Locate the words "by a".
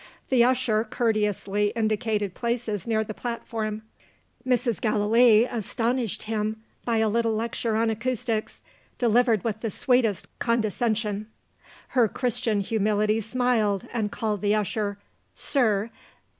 6.85-7.07